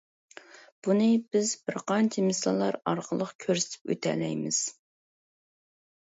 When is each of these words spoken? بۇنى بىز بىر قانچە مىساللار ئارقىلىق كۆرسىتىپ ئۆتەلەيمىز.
بۇنى 0.85 1.09
بىز 1.33 1.49
بىر 1.67 1.75
قانچە 1.91 2.23
مىساللار 2.29 2.77
ئارقىلىق 2.91 3.33
كۆرسىتىپ 3.45 3.93
ئۆتەلەيمىز. 3.95 4.63